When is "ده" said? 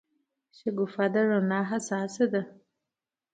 2.33-2.41